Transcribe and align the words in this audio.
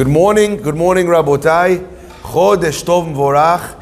Good 0.00 0.08
morning, 0.08 0.56
good 0.56 0.76
morning, 0.76 1.08
Rabotai. 1.08 1.86
Chodesh 2.22 2.82
Tov 2.84 3.12
Vorach. 3.12 3.78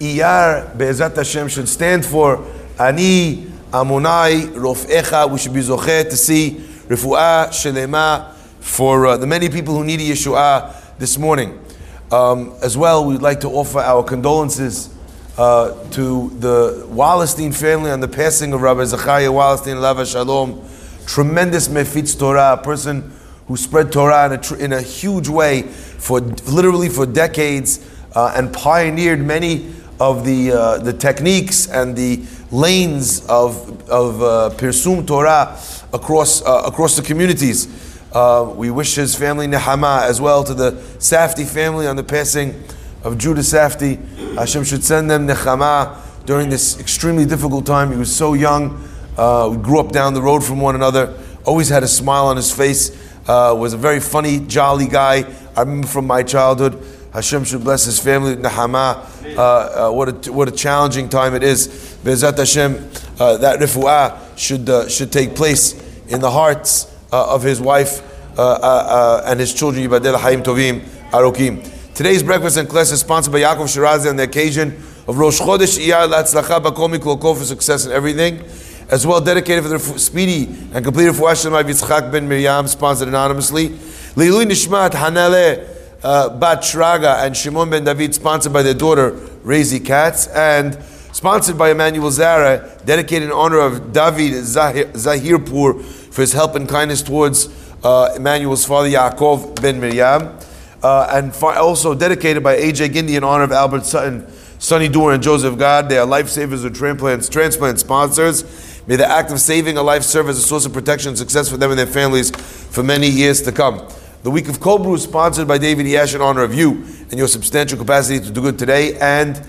Iyar 0.00 0.76
Be'ezat 0.76 1.14
Hashem 1.14 1.46
should 1.46 1.68
stand 1.68 2.04
for 2.04 2.44
Ani 2.76 3.46
Amonai 3.70 4.48
Rofecha. 4.48 5.30
We 5.30 5.38
should 5.38 5.54
be 5.54 5.60
zocheh 5.60 6.10
to 6.10 6.16
see 6.16 6.56
Refuah 6.88 7.50
Shelema 7.50 8.32
for 8.58 9.06
uh, 9.06 9.16
the 9.16 9.28
many 9.28 9.48
people 9.48 9.76
who 9.76 9.84
need 9.84 10.00
Yeshua 10.00 10.74
this 10.98 11.16
morning. 11.16 11.64
Um, 12.10 12.52
as 12.64 12.76
well, 12.76 13.04
we'd 13.04 13.22
like 13.22 13.38
to 13.42 13.48
offer 13.50 13.78
our 13.78 14.02
condolences 14.02 14.92
uh, 15.38 15.88
to 15.90 16.30
the 16.30 16.84
Wallerstein 16.88 17.54
family 17.54 17.92
on 17.92 18.00
the 18.00 18.08
passing 18.08 18.52
of 18.54 18.62
Rabbi 18.62 18.86
Zachariah 18.86 19.30
Wallerstein, 19.30 19.80
Lava 19.80 20.04
Shalom. 20.04 20.68
Tremendous 21.06 21.68
Mefitz 21.68 22.18
Torah, 22.18 22.60
person 22.60 23.12
who 23.50 23.56
spread 23.56 23.90
Torah 23.90 24.32
in 24.32 24.38
a, 24.38 24.64
in 24.64 24.72
a 24.74 24.80
huge 24.80 25.28
way 25.28 25.62
for 25.62 26.20
literally 26.20 26.88
for 26.88 27.04
decades 27.04 27.84
uh, 28.14 28.32
and 28.36 28.52
pioneered 28.52 29.18
many 29.18 29.74
of 29.98 30.24
the, 30.24 30.52
uh, 30.52 30.78
the 30.78 30.92
techniques 30.92 31.66
and 31.66 31.96
the 31.96 32.24
lanes 32.52 33.26
of, 33.26 33.90
of 33.90 34.22
uh, 34.22 34.54
Pirsum 34.56 35.04
Torah 35.04 35.58
across, 35.92 36.42
uh, 36.42 36.62
across 36.64 36.94
the 36.94 37.02
communities. 37.02 37.66
Uh, 38.12 38.54
we 38.54 38.70
wish 38.70 38.94
his 38.94 39.16
family 39.16 39.48
Nehama 39.48 40.02
as 40.02 40.20
well 40.20 40.44
to 40.44 40.54
the 40.54 40.70
Safti 41.00 41.44
family 41.44 41.88
on 41.88 41.96
the 41.96 42.04
passing 42.04 42.54
of 43.02 43.18
Judah 43.18 43.42
Safti. 43.42 43.96
Hashem 44.36 44.62
should 44.62 44.84
send 44.84 45.10
them 45.10 45.26
Nechama 45.26 45.98
during 46.24 46.50
this 46.50 46.78
extremely 46.78 47.26
difficult 47.26 47.66
time. 47.66 47.90
He 47.90 47.98
was 47.98 48.14
so 48.14 48.34
young. 48.34 48.88
Uh, 49.18 49.48
we 49.50 49.56
grew 49.56 49.80
up 49.80 49.90
down 49.90 50.14
the 50.14 50.22
road 50.22 50.44
from 50.44 50.60
one 50.60 50.76
another. 50.76 51.18
Always 51.44 51.68
had 51.68 51.82
a 51.82 51.88
smile 51.88 52.26
on 52.26 52.36
his 52.36 52.54
face. 52.54 53.09
Uh, 53.30 53.54
was 53.54 53.74
a 53.74 53.76
very 53.76 54.00
funny, 54.00 54.40
jolly 54.40 54.88
guy. 54.88 55.24
I 55.56 55.60
remember 55.60 55.86
from 55.86 56.04
my 56.04 56.24
childhood. 56.24 56.84
Hashem 57.12 57.44
should 57.44 57.62
bless 57.62 57.84
his 57.84 58.00
family. 58.00 58.34
Nehama. 58.34 59.06
Uh, 59.36 59.40
uh, 59.40 59.92
what 59.92 60.26
a 60.26 60.32
what 60.32 60.48
a 60.48 60.50
challenging 60.50 61.08
time 61.08 61.36
it 61.36 61.44
is. 61.44 61.68
Bezat 62.02 62.36
Hashem. 62.36 62.90
Uh, 63.20 63.36
that 63.36 63.60
refuah 63.60 64.18
should 64.36 64.68
uh, 64.68 64.88
should 64.88 65.12
take 65.12 65.36
place 65.36 65.80
in 66.08 66.20
the 66.20 66.28
hearts 66.28 66.92
uh, 67.12 67.32
of 67.32 67.44
his 67.44 67.60
wife 67.60 68.02
and 68.36 69.38
his 69.38 69.54
children, 69.54 69.88
Yibadel 69.88 70.18
Haim 70.18 70.42
Tovim 70.42 70.80
Arokim. 71.12 71.62
Today's 71.94 72.24
breakfast 72.24 72.56
and 72.56 72.68
class 72.68 72.90
is 72.90 72.98
sponsored 72.98 73.32
by 73.32 73.42
Yaakov 73.42 73.68
Shirazi 73.70 74.10
on 74.10 74.16
the 74.16 74.24
occasion 74.24 74.72
of 75.06 75.16
Rosh 75.18 75.38
Chodesh 75.40 75.78
Iyar 75.78 76.08
Latzlacha 76.08 76.60
Bakomi 76.60 76.96
Klokol 76.96 77.38
for 77.38 77.44
success 77.44 77.86
in 77.86 77.92
everything, 77.92 78.42
as 78.90 79.06
well 79.06 79.20
dedicated 79.20 79.62
for 79.62 79.70
the 79.70 79.78
speedy 79.98 80.46
and 80.72 80.84
complete 80.84 81.06
refuah 81.06 81.40
Shalom 81.40 81.64
Yitzchak 81.64 82.10
ben 82.10 82.28
Miriam, 82.28 82.66
sponsored 82.66 83.06
anonymously. 83.06 83.68
Leilui 83.68 84.44
Nishmat 84.44 84.90
Hanale 84.90 85.68
uh, 86.02 86.28
Bat 86.30 86.62
Shraga 86.62 87.24
and 87.24 87.36
Shimon 87.36 87.70
ben 87.70 87.84
David, 87.84 88.14
sponsored 88.14 88.52
by 88.52 88.62
their 88.62 88.74
daughter 88.74 89.12
Razy 89.44 89.84
Katz, 89.84 90.26
and 90.28 90.76
sponsored 91.12 91.56
by 91.56 91.70
Emmanuel 91.70 92.10
Zara, 92.10 92.78
dedicated 92.84 93.28
in 93.28 93.32
honor 93.32 93.60
of 93.60 93.92
David 93.92 94.44
Zahir, 94.44 94.86
Zahirpur 94.86 95.84
for 95.84 96.20
his 96.20 96.32
help 96.32 96.56
and 96.56 96.68
kindness 96.68 97.02
towards 97.02 97.48
uh, 97.84 98.12
Emmanuel's 98.16 98.64
father 98.64 98.88
Yaakov 98.88 99.62
ben 99.62 99.78
Miriam, 99.80 100.36
uh, 100.82 101.08
and 101.12 101.32
fi- 101.32 101.56
also 101.56 101.94
dedicated 101.94 102.42
by 102.42 102.56
AJ 102.56 102.88
Gindi 102.88 103.16
in 103.16 103.22
honor 103.22 103.44
of 103.44 103.52
Albert 103.52 103.86
Sutton, 103.86 104.26
Sonny 104.58 104.88
Doer, 104.88 105.12
and 105.12 105.22
Joseph 105.22 105.56
God. 105.56 105.88
They 105.88 105.96
are 105.96 106.06
lifesavers 106.06 106.64
or 106.64 106.70
transplants, 106.70 107.28
transplant 107.28 107.78
sponsors. 107.78 108.68
May 108.86 108.96
the 108.96 109.08
act 109.08 109.30
of 109.30 109.40
saving 109.40 109.76
a 109.76 109.82
life 109.82 110.02
serve 110.02 110.28
as 110.28 110.38
a 110.38 110.42
source 110.42 110.66
of 110.66 110.72
protection 110.72 111.10
and 111.10 111.18
success 111.18 111.48
for 111.48 111.56
them 111.56 111.70
and 111.70 111.78
their 111.78 111.86
families 111.86 112.30
for 112.30 112.82
many 112.82 113.08
years 113.08 113.42
to 113.42 113.52
come. 113.52 113.86
The 114.22 114.30
week 114.30 114.48
of 114.48 114.60
Kobru 114.60 114.94
is 114.96 115.04
sponsored 115.04 115.48
by 115.48 115.58
David 115.58 115.86
Yash 115.86 116.14
in 116.14 116.20
honor 116.20 116.42
of 116.42 116.54
you 116.54 116.84
and 117.10 117.14
your 117.14 117.28
substantial 117.28 117.78
capacity 117.78 118.20
to 118.20 118.30
do 118.30 118.42
good 118.42 118.58
today 118.58 118.98
and 118.98 119.40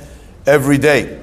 every 0.45 0.77
day. 0.77 1.21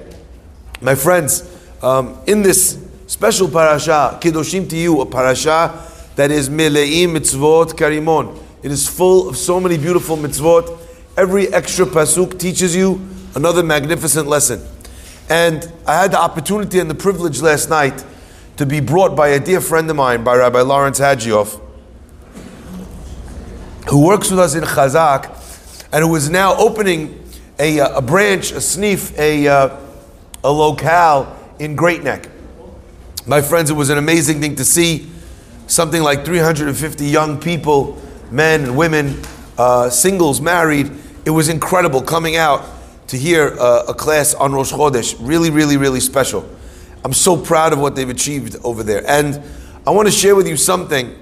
My 0.80 0.94
friends, 0.94 1.48
um, 1.82 2.18
in 2.26 2.42
this 2.42 2.78
special 3.06 3.48
parasha, 3.48 4.18
Kedoshim 4.20 4.68
to 4.70 4.76
you, 4.76 5.00
a 5.00 5.06
parasha 5.06 5.82
that 6.16 6.30
is 6.30 6.48
Meleim 6.48 7.14
Mitzvot 7.14 7.72
Karimon. 7.72 8.38
It 8.62 8.70
is 8.70 8.88
full 8.88 9.28
of 9.28 9.36
so 9.36 9.60
many 9.60 9.78
beautiful 9.78 10.16
mitzvot. 10.16 10.78
Every 11.16 11.52
extra 11.52 11.86
pasuk 11.86 12.38
teaches 12.38 12.74
you 12.74 13.00
another 13.34 13.62
magnificent 13.62 14.28
lesson. 14.28 14.60
And 15.28 15.70
I 15.86 16.00
had 16.00 16.12
the 16.12 16.18
opportunity 16.18 16.78
and 16.78 16.88
the 16.88 16.94
privilege 16.94 17.42
last 17.42 17.68
night 17.68 18.04
to 18.56 18.64
be 18.64 18.80
brought 18.80 19.14
by 19.14 19.28
a 19.28 19.40
dear 19.40 19.60
friend 19.60 19.88
of 19.90 19.96
mine, 19.96 20.24
by 20.24 20.36
Rabbi 20.36 20.60
Lawrence 20.62 20.98
Hajioff, 20.98 21.60
who 23.88 24.06
works 24.06 24.30
with 24.30 24.40
us 24.40 24.54
in 24.54 24.64
Chazak 24.64 25.34
and 25.92 26.04
who 26.04 26.14
is 26.16 26.30
now 26.30 26.56
opening 26.56 27.22
a, 27.58 27.80
uh, 27.80 27.98
a 27.98 28.02
branch, 28.02 28.52
a 28.52 28.60
sniff, 28.60 29.16
a, 29.18 29.46
uh, 29.46 29.76
a 30.44 30.50
locale 30.50 31.36
in 31.58 31.76
Great 31.76 32.02
Neck. 32.02 32.28
My 33.26 33.42
friends, 33.42 33.70
it 33.70 33.74
was 33.74 33.90
an 33.90 33.98
amazing 33.98 34.40
thing 34.40 34.56
to 34.56 34.64
see 34.64 35.10
something 35.66 36.02
like 36.02 36.24
350 36.24 37.04
young 37.04 37.38
people, 37.38 38.00
men 38.30 38.64
and 38.64 38.76
women, 38.76 39.20
uh, 39.58 39.90
singles, 39.90 40.40
married. 40.40 40.90
It 41.26 41.30
was 41.30 41.48
incredible 41.48 42.00
coming 42.00 42.36
out 42.36 42.64
to 43.08 43.16
hear 43.16 43.56
uh, 43.58 43.86
a 43.88 43.94
class 43.94 44.34
on 44.34 44.52
Rosh 44.52 44.72
Chodesh. 44.72 45.16
Really, 45.18 45.50
really, 45.50 45.76
really 45.76 46.00
special. 46.00 46.48
I'm 47.04 47.12
so 47.12 47.36
proud 47.36 47.72
of 47.72 47.78
what 47.78 47.96
they've 47.96 48.08
achieved 48.08 48.56
over 48.62 48.82
there. 48.82 49.02
And 49.08 49.42
I 49.86 49.90
want 49.90 50.06
to 50.08 50.12
share 50.12 50.36
with 50.36 50.46
you 50.46 50.56
something, 50.56 51.18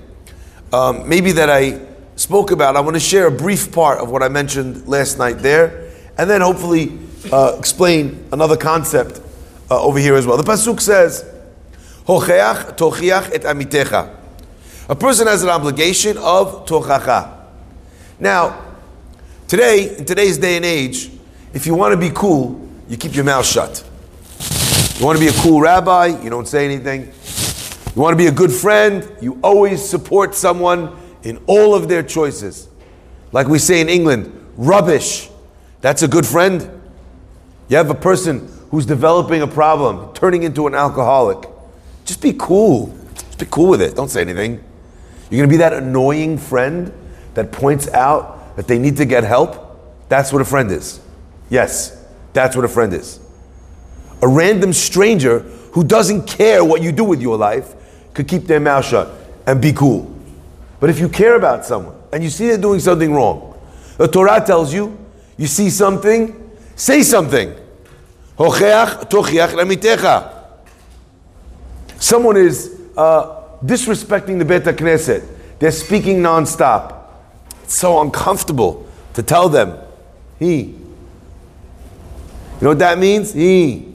um, 0.72 1.08
maybe 1.08 1.32
that 1.32 1.48
I 1.48 1.80
spoke 2.16 2.50
about. 2.50 2.76
I 2.76 2.80
want 2.80 2.96
to 2.96 3.00
share 3.00 3.26
a 3.26 3.30
brief 3.30 3.72
part 3.72 4.00
of 4.00 4.10
what 4.10 4.22
I 4.22 4.28
mentioned 4.28 4.88
last 4.88 5.18
night 5.18 5.38
there, 5.38 5.90
and 6.18 6.28
then 6.28 6.40
hopefully 6.40 6.98
uh, 7.32 7.54
explain 7.58 8.26
another 8.32 8.56
concept 8.56 9.20
uh, 9.70 9.80
over 9.80 9.98
here 9.98 10.16
as 10.16 10.26
well. 10.26 10.36
The 10.36 10.42
Pasuk 10.42 10.80
says, 10.80 11.24
Hocheach 12.06 12.76
tochiach 12.76 13.32
et 13.32 13.42
amitecha. 13.42 14.14
A 14.88 14.94
person 14.96 15.26
has 15.26 15.42
an 15.42 15.50
obligation 15.50 16.16
of 16.18 16.66
tochacha. 16.66 17.44
Now, 18.18 18.64
today, 19.46 19.96
in 19.98 20.04
today's 20.04 20.38
day 20.38 20.56
and 20.56 20.64
age, 20.64 21.10
if 21.54 21.66
you 21.66 21.74
want 21.74 21.92
to 21.92 21.96
be 21.96 22.10
cool, 22.14 22.68
you 22.88 22.96
keep 22.96 23.14
your 23.14 23.24
mouth 23.24 23.46
shut. 23.46 23.84
You 24.98 25.04
want 25.04 25.18
to 25.18 25.24
be 25.24 25.28
a 25.28 25.42
cool 25.42 25.60
rabbi, 25.60 26.06
you 26.22 26.30
don't 26.30 26.48
say 26.48 26.64
anything. 26.64 27.12
You 27.94 28.02
want 28.02 28.12
to 28.12 28.16
be 28.16 28.26
a 28.26 28.32
good 28.32 28.52
friend, 28.52 29.10
you 29.20 29.38
always 29.42 29.86
support 29.86 30.34
someone 30.34 30.96
in 31.22 31.42
all 31.46 31.74
of 31.74 31.88
their 31.88 32.02
choices. 32.02 32.68
Like 33.32 33.48
we 33.48 33.58
say 33.58 33.80
in 33.80 33.88
England, 33.88 34.32
rubbish. 34.56 35.28
That's 35.80 36.02
a 36.02 36.08
good 36.08 36.26
friend. 36.26 36.70
You 37.68 37.76
have 37.76 37.90
a 37.90 37.94
person 37.94 38.48
who's 38.70 38.86
developing 38.86 39.42
a 39.42 39.46
problem, 39.46 40.14
turning 40.14 40.42
into 40.42 40.66
an 40.66 40.74
alcoholic. 40.74 41.48
Just 42.04 42.22
be 42.22 42.32
cool. 42.38 42.96
Just 43.14 43.38
be 43.38 43.46
cool 43.50 43.68
with 43.68 43.82
it. 43.82 43.96
Don't 43.96 44.10
say 44.10 44.20
anything. 44.20 44.62
You're 45.30 45.38
going 45.38 45.48
to 45.48 45.52
be 45.52 45.58
that 45.58 45.72
annoying 45.72 46.38
friend 46.38 46.92
that 47.34 47.50
points 47.52 47.88
out 47.88 48.56
that 48.56 48.68
they 48.68 48.78
need 48.78 48.96
to 48.98 49.04
get 49.04 49.24
help? 49.24 50.08
That's 50.08 50.32
what 50.32 50.40
a 50.40 50.44
friend 50.44 50.70
is. 50.70 51.00
Yes, 51.48 52.04
that's 52.32 52.56
what 52.56 52.64
a 52.64 52.68
friend 52.68 52.92
is. 52.92 53.20
A 54.22 54.28
random 54.28 54.72
stranger 54.72 55.40
who 55.72 55.84
doesn't 55.84 56.26
care 56.26 56.64
what 56.64 56.82
you 56.82 56.90
do 56.92 57.04
with 57.04 57.20
your 57.20 57.36
life 57.36 57.74
could 58.14 58.26
keep 58.26 58.44
their 58.44 58.60
mouth 58.60 58.84
shut 58.84 59.10
and 59.46 59.60
be 59.60 59.72
cool. 59.72 60.12
But 60.80 60.90
if 60.90 60.98
you 60.98 61.08
care 61.08 61.36
about 61.36 61.64
someone 61.64 61.94
and 62.12 62.24
you 62.24 62.30
see 62.30 62.48
they're 62.48 62.58
doing 62.58 62.80
something 62.80 63.12
wrong, 63.12 63.58
the 63.98 64.08
Torah 64.08 64.42
tells 64.44 64.72
you, 64.72 64.98
you 65.36 65.46
see 65.46 65.70
something, 65.70 66.50
say 66.74 67.02
something. 67.02 67.54
Someone 71.98 72.36
is 72.36 72.80
uh, 72.96 73.42
disrespecting 73.64 74.38
the 74.38 74.44
Beit 74.44 74.64
Knesset. 74.64 75.26
They're 75.58 75.70
speaking 75.70 76.18
nonstop. 76.18 77.04
It's 77.64 77.74
so 77.74 78.00
uncomfortable 78.00 78.86
to 79.14 79.22
tell 79.22 79.48
them, 79.48 79.78
he. 80.38 80.74
You 82.56 82.62
know 82.62 82.70
what 82.70 82.78
that 82.78 82.98
means? 82.98 83.32
He. 83.32 83.94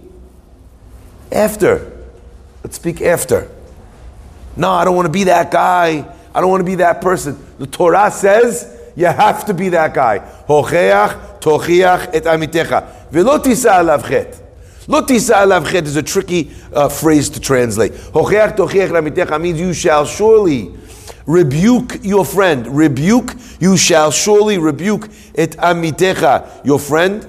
After. 1.32 1.92
Let's 2.64 2.76
speak 2.76 3.02
after. 3.02 3.50
No, 4.56 4.70
I 4.72 4.86
don't 4.86 4.96
want 4.96 5.08
to 5.08 5.12
be 5.12 5.24
that 5.26 5.50
guy. 5.50 6.06
I 6.34 6.42
don't 6.42 6.50
want 6.50 6.62
to 6.62 6.66
be 6.66 6.76
that 6.76 7.02
person. 7.02 7.44
The 7.58 7.68
Torah 7.68 8.12
says 8.12 8.78
you 8.96 9.06
have 9.06 9.46
to 9.46 9.54
be 9.54 9.70
that 9.70 9.94
guy. 9.94 10.20
Hocheach, 10.48 11.40
tochiach 11.40 12.14
et 12.14 12.24
amitecha. 12.24 13.10
V'lo 13.12 13.40
tisa 13.40 13.82
alav 13.82 14.08
chet. 14.08 14.38
Is 15.86 15.96
a 15.96 16.04
tricky 16.04 16.52
uh, 16.74 16.90
phrase 16.90 17.30
to 17.32 17.40
translate. 17.40 17.94
Hocheach, 17.94 18.58
tochiach 18.58 18.90
amitecha 18.90 19.42
means 19.42 19.60
you 19.60 19.74
shall 19.74 20.06
surely 20.06 20.72
rebuke 21.26 22.00
your 22.04 22.26
friend. 22.26 22.68
Rebuke, 22.68 23.34
you 23.60 23.78
shall 23.78 24.12
surely 24.12 24.58
rebuke 24.58 25.10
et 25.36 25.52
amitecha, 25.52 26.66
your 26.66 26.80
friend. 26.80 27.26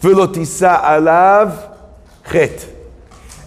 Alav 0.00 1.76
chet. 2.30 2.68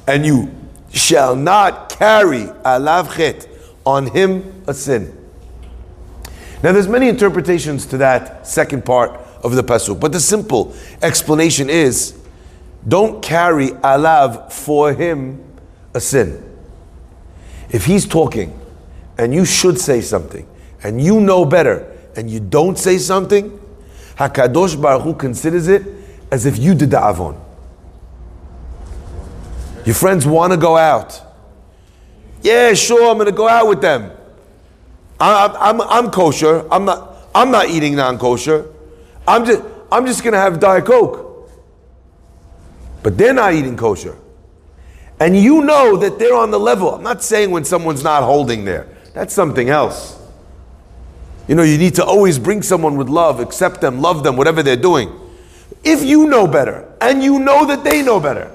And 0.08 0.26
you 0.26 0.52
shall 0.92 1.36
not 1.36 1.90
carry 1.90 2.44
alav 2.66 3.16
chet 3.16 3.48
on 3.86 4.08
him 4.08 4.64
a 4.68 4.74
sin. 4.74 5.18
Now, 6.62 6.72
there's 6.72 6.88
many 6.88 7.10
interpretations 7.10 7.86
to 7.88 7.98
that 7.98 8.48
second 8.48 8.86
part 8.86 9.20
of 9.44 9.56
the 9.56 9.64
pasuk, 9.64 10.00
but 10.00 10.14
the 10.14 10.20
simple 10.20 10.74
explanation 11.02 11.70
is, 11.70 12.18
don't 12.88 13.22
carry 13.22 13.70
alav 13.70 14.52
for 14.52 14.94
him 14.94 15.44
a 15.94 16.00
sin. 16.00 16.42
If 17.70 17.86
he's 17.86 18.06
talking, 18.06 18.58
and 19.18 19.34
you 19.34 19.46
should 19.46 19.80
say 19.80 20.00
something, 20.02 20.48
and 20.84 21.02
you 21.02 21.20
know 21.20 21.44
better, 21.44 21.92
and 22.16 22.30
you 22.30 22.40
don't 22.40 22.78
say 22.78 22.98
something, 22.98 23.60
Hakadosh 24.16 24.80
Baruch 24.80 25.04
Hu 25.04 25.16
considers 25.16 25.68
it 25.68 25.84
as 26.34 26.48
if 26.48 26.58
you 26.58 26.74
did 26.74 26.90
the 26.90 26.98
avon. 26.98 27.40
Your 29.86 29.94
friends 29.94 30.26
want 30.26 30.52
to 30.52 30.58
go 30.58 30.76
out. 30.76 31.22
Yeah, 32.42 32.74
sure, 32.74 33.12
I'm 33.12 33.18
going 33.18 33.28
to 33.28 33.32
go 33.32 33.48
out 33.48 33.68
with 33.68 33.82
them. 33.82 34.12
I'm, 35.20 35.56
I'm, 35.56 35.82
I'm 35.82 36.10
kosher. 36.10 36.66
I'm 36.72 36.86
not, 36.86 37.18
I'm 37.36 37.52
not 37.52 37.70
eating 37.70 37.96
non 37.96 38.18
kosher. 38.18 38.66
I'm 39.28 39.46
just, 39.46 39.62
I'm 39.92 40.08
just 40.08 40.24
going 40.24 40.34
to 40.34 40.40
have 40.40 40.60
Diet 40.60 40.86
Coke. 40.86 41.52
But 43.04 43.16
they're 43.16 43.36
not 43.36 43.54
eating 43.54 43.78
kosher. 43.78 44.18
And 45.20 45.38
you 45.38 45.62
know 45.62 45.98
that 45.98 46.18
they're 46.18 46.36
on 46.36 46.50
the 46.50 46.60
level. 46.60 46.96
I'm 46.96 47.04
not 47.04 47.22
saying 47.22 47.52
when 47.52 47.64
someone's 47.64 48.04
not 48.04 48.24
holding 48.24 48.66
there, 48.66 48.88
that's 49.14 49.36
something 49.36 49.70
else. 49.70 50.20
You 51.48 51.54
know, 51.54 51.64
you 51.64 51.78
need 51.78 51.94
to 51.96 52.04
always 52.04 52.40
bring 52.40 52.64
someone 52.64 52.98
with 52.98 53.08
love, 53.08 53.40
accept 53.40 53.82
them, 53.82 54.02
love 54.02 54.24
them, 54.24 54.36
whatever 54.36 54.64
they're 54.64 54.76
doing. 54.76 55.20
If 55.84 56.04
you 56.04 56.28
know 56.28 56.48
better, 56.48 56.90
and 57.02 57.22
you 57.22 57.40
know 57.40 57.66
that 57.66 57.84
they 57.84 58.02
know 58.02 58.20
better, 58.20 58.50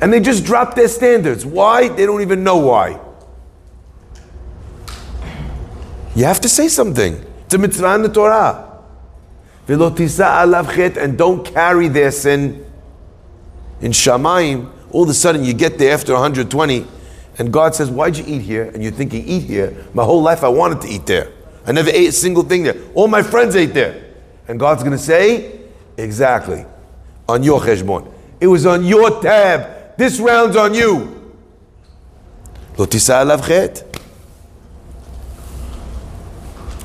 and 0.00 0.12
they 0.12 0.20
just 0.20 0.44
drop 0.44 0.74
their 0.74 0.88
standards. 0.88 1.46
Why? 1.46 1.88
They 1.88 2.06
don't 2.06 2.22
even 2.22 2.42
know 2.42 2.56
why. 2.56 2.98
You 6.16 6.24
have 6.24 6.40
to 6.40 6.48
say 6.48 6.68
something. 6.68 7.24
It's 7.44 7.54
a 7.54 7.58
mitzvah 7.58 7.94
in 7.94 8.02
the 8.02 8.08
Torah. 8.08 8.68
And 9.68 11.18
don't 11.18 11.46
carry 11.46 11.88
their 11.88 12.10
sin. 12.10 12.66
In 13.80 13.92
Shamayim, 13.92 14.70
all 14.90 15.04
of 15.04 15.08
a 15.08 15.14
sudden 15.14 15.44
you 15.44 15.54
get 15.54 15.78
there 15.78 15.94
after 15.94 16.12
120, 16.12 16.86
and 17.38 17.52
God 17.52 17.74
says, 17.74 17.88
Why'd 17.90 18.16
you 18.16 18.24
eat 18.26 18.42
here? 18.42 18.64
And 18.64 18.82
you're 18.82 18.92
thinking, 18.92 19.24
Eat 19.26 19.44
here. 19.44 19.86
My 19.94 20.04
whole 20.04 20.22
life 20.22 20.42
I 20.42 20.48
wanted 20.48 20.80
to 20.82 20.88
eat 20.88 21.06
there. 21.06 21.32
I 21.64 21.72
never 21.72 21.90
ate 21.90 22.08
a 22.08 22.12
single 22.12 22.42
thing 22.42 22.64
there. 22.64 22.76
All 22.94 23.06
my 23.08 23.22
friends 23.22 23.54
ate 23.54 23.72
there. 23.72 24.01
And 24.52 24.60
God's 24.60 24.82
going 24.82 24.92
to 24.92 25.02
say, 25.02 25.60
Exactly. 25.96 26.66
On 27.26 27.42
your 27.42 27.58
cheshbon. 27.58 28.12
It 28.38 28.48
was 28.48 28.66
on 28.66 28.84
your 28.84 29.22
tab. 29.22 29.96
This 29.96 30.20
round's 30.20 30.56
on 30.56 30.74
you. 30.74 31.32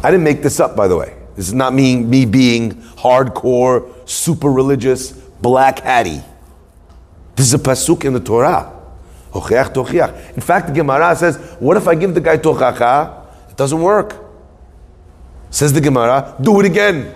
I 0.01 0.11
didn't 0.11 0.23
make 0.23 0.41
this 0.41 0.61
up, 0.61 0.77
by 0.77 0.87
the 0.87 0.95
way. 0.95 1.17
This 1.35 1.49
is 1.49 1.53
not 1.53 1.73
me, 1.73 1.97
me 1.97 2.25
being 2.25 2.71
hardcore, 2.71 3.91
super 4.07 4.49
religious, 4.49 5.11
black 5.11 5.79
hatty. 5.79 6.21
This 7.35 7.47
is 7.47 7.53
a 7.53 7.59
pasuk 7.59 8.05
in 8.05 8.13
the 8.13 8.21
Torah. 8.21 8.71
In 9.35 10.41
fact, 10.41 10.67
the 10.67 10.73
Gemara 10.73 11.17
says, 11.17 11.35
what 11.59 11.75
if 11.75 11.85
I 11.85 11.95
give 11.95 12.13
the 12.13 12.21
guy 12.21 12.37
tochacha? 12.37 13.25
It 13.49 13.57
doesn't 13.57 13.81
work. 13.81 14.15
Says 15.49 15.73
the 15.73 15.81
Gemara, 15.81 16.33
do 16.41 16.61
it 16.61 16.65
again. 16.65 17.13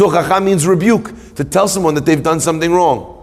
Tochacha 0.00 0.42
means 0.42 0.66
rebuke, 0.66 1.34
to 1.34 1.44
tell 1.44 1.68
someone 1.68 1.94
that 1.94 2.06
they've 2.06 2.22
done 2.22 2.40
something 2.40 2.72
wrong. 2.72 3.18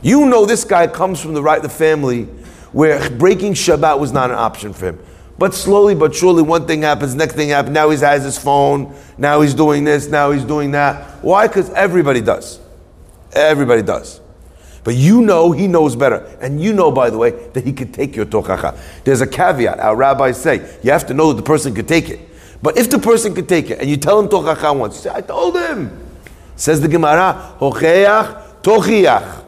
You 0.00 0.24
know 0.24 0.46
this 0.46 0.64
guy 0.64 0.86
comes 0.86 1.20
from 1.20 1.34
the 1.34 1.42
right 1.42 1.60
the 1.60 1.68
family 1.68 2.24
where 2.72 3.10
breaking 3.10 3.52
Shabbat 3.52 3.98
was 3.98 4.12
not 4.12 4.30
an 4.30 4.36
option 4.36 4.72
for 4.72 4.86
him. 4.86 4.98
But 5.36 5.52
slowly 5.52 5.94
but 5.94 6.14
surely, 6.14 6.42
one 6.42 6.66
thing 6.66 6.80
happens, 6.80 7.14
next 7.14 7.34
thing 7.34 7.50
happens. 7.50 7.74
Now 7.74 7.90
he 7.90 7.98
has 7.98 8.24
his 8.24 8.38
phone. 8.38 8.94
Now 9.18 9.42
he's 9.42 9.52
doing 9.52 9.84
this. 9.84 10.08
Now 10.08 10.30
he's 10.30 10.44
doing 10.44 10.70
that. 10.70 11.22
Why? 11.22 11.48
Because 11.48 11.68
everybody 11.70 12.22
does. 12.22 12.58
Everybody 13.34 13.82
does. 13.82 14.22
But 14.84 14.94
you 14.94 15.20
know 15.20 15.52
he 15.52 15.66
knows 15.66 15.96
better. 15.96 16.34
And 16.40 16.62
you 16.62 16.72
know, 16.72 16.90
by 16.90 17.10
the 17.10 17.18
way, 17.18 17.30
that 17.52 17.62
he 17.62 17.74
could 17.74 17.92
take 17.92 18.16
your 18.16 18.24
tochacha. 18.24 18.78
There's 19.04 19.20
a 19.20 19.26
caveat. 19.26 19.80
Our 19.80 19.96
rabbis 19.96 20.40
say 20.40 20.78
you 20.82 20.92
have 20.92 21.06
to 21.08 21.14
know 21.14 21.34
that 21.34 21.42
the 21.42 21.46
person 21.46 21.74
could 21.74 21.88
take 21.88 22.08
it. 22.08 22.20
But 22.62 22.78
if 22.78 22.88
the 22.88 22.98
person 22.98 23.34
could 23.34 23.48
take 23.48 23.70
it 23.70 23.80
and 23.80 23.90
you 23.90 23.96
tell 23.96 24.20
him 24.20 24.28
tochacha 24.28 24.76
once, 24.76 24.94
you 24.96 25.02
say, 25.02 25.10
I 25.12 25.20
told 25.20 25.56
him. 25.56 25.98
Says 26.54 26.80
the 26.80 26.88
Gemara, 26.88 27.56
hocheach 27.58 28.62
tochiach. 28.62 29.44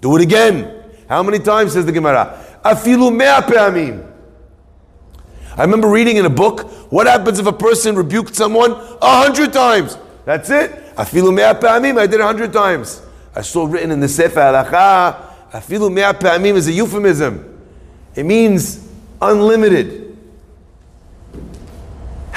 Do 0.00 0.16
it 0.16 0.22
again. 0.22 0.82
How 1.08 1.22
many 1.22 1.38
times 1.38 1.72
says 1.74 1.86
the 1.86 1.92
Gemara? 1.92 2.44
Afilu 2.64 3.14
mea 3.14 3.46
pe'amim. 3.46 4.08
I 5.56 5.62
remember 5.62 5.88
reading 5.88 6.16
in 6.16 6.24
a 6.24 6.30
book, 6.30 6.62
what 6.90 7.06
happens 7.06 7.38
if 7.38 7.46
a 7.46 7.52
person 7.52 7.94
rebuked 7.94 8.34
someone 8.34 8.72
a 8.72 9.22
hundred 9.22 9.52
times? 9.52 9.96
That's 10.24 10.50
it. 10.50 10.72
Afilu 10.96 11.32
mea 11.32 11.58
pe'amim, 11.60 11.98
I 11.98 12.06
did 12.06 12.20
a 12.20 12.26
hundred 12.26 12.52
times. 12.52 13.02
I 13.34 13.42
saw 13.42 13.66
written 13.66 13.90
in 13.90 14.00
the 14.00 14.08
Sefer 14.08 14.40
Halacha, 14.40 15.50
afilu 15.52 15.92
mea 15.92 16.12
pe'amim 16.18 16.56
is 16.56 16.66
a 16.68 16.72
euphemism. 16.72 17.60
It 18.14 18.24
means 18.24 18.86
unlimited. 19.20 20.11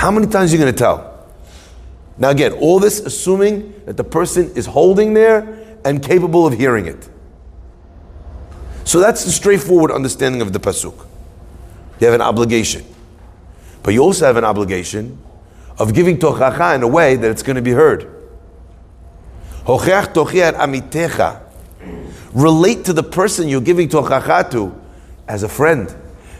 How 0.05 0.11
many 0.11 0.27
times 0.27 0.53
are 0.53 0.57
you 0.57 0.61
going 0.61 0.71
to 0.71 0.77
tell? 0.77 1.25
Now 2.19 2.29
again, 2.29 2.51
all 2.53 2.77
this 2.79 2.99
assuming 2.99 3.73
that 3.87 3.97
the 3.97 4.03
person 4.03 4.51
is 4.55 4.67
holding 4.67 5.15
there 5.15 5.57
and 5.83 5.99
capable 5.99 6.45
of 6.45 6.53
hearing 6.53 6.85
it. 6.85 7.09
So 8.83 8.99
that's 8.99 9.25
the 9.25 9.31
straightforward 9.31 9.89
understanding 9.89 10.43
of 10.43 10.53
the 10.53 10.59
pasuk. 10.59 11.07
You 11.99 12.05
have 12.05 12.13
an 12.13 12.21
obligation, 12.21 12.85
but 13.81 13.95
you 13.95 14.01
also 14.01 14.27
have 14.27 14.37
an 14.37 14.43
obligation 14.43 15.17
of 15.79 15.95
giving 15.95 16.19
tochacha 16.19 16.75
in 16.75 16.83
a 16.83 16.87
way 16.87 17.15
that 17.15 17.31
it's 17.31 17.41
going 17.41 17.55
to 17.55 17.63
be 17.63 17.71
heard. 17.71 18.07
amitecha. 20.53 21.41
Relate 22.31 22.85
to 22.85 22.93
the 22.93 23.01
person 23.01 23.49
you're 23.49 23.59
giving 23.59 23.89
tochacha 23.89 24.51
to 24.51 24.79
as 25.27 25.41
a 25.41 25.49
friend. 25.49 25.91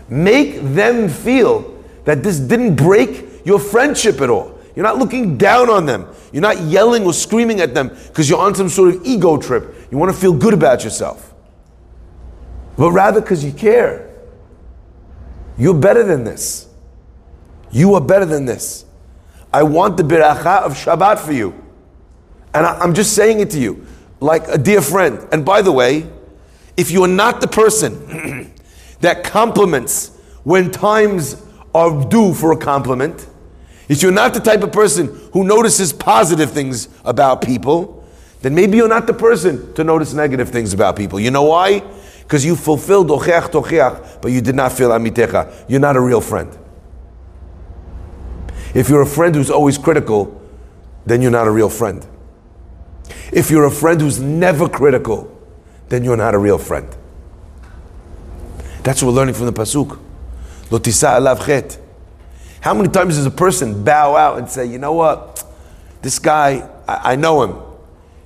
Make 0.08 0.62
them 0.62 1.10
feel 1.10 1.84
that 2.04 2.22
this 2.22 2.38
didn't 2.38 2.76
break 2.76 3.32
your 3.46 3.60
friendship 3.60 4.20
at 4.20 4.30
all. 4.30 4.60
You're 4.76 4.84
not 4.84 4.98
looking 4.98 5.38
down 5.38 5.70
on 5.70 5.86
them. 5.86 6.08
You're 6.34 6.42
not 6.42 6.60
yelling 6.60 7.06
or 7.06 7.14
screaming 7.14 7.62
at 7.62 7.74
them 7.74 7.88
because 8.08 8.30
you're 8.30 8.42
on 8.42 8.54
some 8.54 8.68
sort 8.68 8.94
of 8.94 9.06
ego 9.06 9.38
trip. 9.38 9.74
You 9.90 9.98
want 9.98 10.14
to 10.14 10.20
feel 10.20 10.34
good 10.34 10.54
about 10.54 10.84
yourself 10.84 11.32
but 12.78 12.92
rather 12.92 13.22
because 13.22 13.44
you 13.44 13.52
care. 13.52 14.12
You're 15.58 15.74
better 15.74 16.04
than 16.04 16.24
this. 16.24 16.68
You 17.72 17.94
are 17.96 18.02
better 18.02 18.26
than 18.26 18.46
this. 18.46 18.86
I 19.54 19.64
want 19.64 19.98
the 19.98 20.04
biracha 20.04 20.64
of 20.64 20.74
Shabbat 20.74 21.20
for 21.20 21.32
you. 21.32 21.54
And 22.54 22.66
I, 22.66 22.84
am 22.84 22.94
just 22.94 23.14
saying 23.14 23.40
it 23.40 23.50
to 23.52 23.60
you, 23.60 23.86
like 24.20 24.48
a 24.48 24.58
dear 24.58 24.82
friend. 24.82 25.26
And 25.32 25.46
by 25.46 25.62
the 25.62 25.72
way, 25.72 26.10
if 26.78 26.92
you 26.92 27.04
are 27.04 27.10
not 27.10 27.42
the 27.42 27.48
person 27.48 28.54
that 29.00 29.24
compliments 29.24 30.18
when 30.44 30.72
times 30.72 31.42
are 31.74 32.06
due 32.10 32.34
for 32.34 32.52
a 32.52 32.58
compliment, 32.58 33.28
if 33.88 34.02
you're 34.02 34.12
not 34.12 34.34
the 34.34 34.40
type 34.40 34.64
of 34.64 34.72
person 34.72 35.08
who 35.34 35.44
notices 35.44 35.94
positive 35.94 36.52
things 36.52 36.90
about 37.04 37.42
people, 37.42 38.04
then 38.42 38.56
maybe 38.56 38.78
you're 38.78 38.88
not 38.88 39.08
the 39.08 39.14
person 39.14 39.74
to 39.74 39.84
notice 39.84 40.14
negative 40.14 40.50
things 40.50 40.74
about 40.74 40.96
people. 40.96 41.20
You 41.20 41.32
know 41.32 41.44
why? 41.44 41.82
Because 42.22 42.44
you 42.44 42.56
fulfilled 42.56 43.10
ocheach 43.10 43.52
tocheach, 43.52 44.22
but 44.22 44.32
you 44.32 44.42
did 44.42 44.56
not 44.56 44.72
feel 44.72 44.90
amitecha. 44.90 45.66
You're 45.68 45.80
not 45.80 45.96
a 45.96 46.02
real 46.02 46.22
friend. 46.22 46.56
If 48.74 48.90
you're 48.90 49.04
a 49.04 49.08
friend 49.08 49.34
who's 49.34 49.50
always 49.50 49.78
critical, 49.78 50.42
then 51.06 51.22
you're 51.22 51.32
not 51.32 51.48
a 51.48 51.52
real 51.52 51.70
friend. 51.70 52.06
If 53.32 53.50
you're 53.50 53.66
a 53.66 53.72
friend 53.72 54.02
who's 54.02 54.20
never 54.20 54.68
critical, 54.68 55.32
then 55.90 56.04
you're 56.04 56.18
not 56.18 56.34
a 56.34 56.38
real 56.38 56.58
friend. 56.58 56.88
That's 58.84 59.02
what 59.02 59.10
we're 59.10 59.16
learning 59.16 59.36
from 59.36 59.46
the 59.48 59.54
pasuk. 59.54 60.00
Lotisa 60.70 61.18
alav 61.20 61.46
chet. 61.46 61.80
How 62.66 62.74
many 62.74 62.90
times 62.90 63.16
does 63.16 63.26
a 63.26 63.32
person 63.32 63.86
bow 63.86 64.18
out 64.18 64.38
and 64.40 64.50
say, 64.50 64.66
you 64.66 64.78
know 64.78 64.92
what? 64.92 65.46
This 66.02 66.20
guy, 66.20 66.68
I, 66.88 67.14
I 67.14 67.16
know 67.16 67.44
him. 67.44 67.62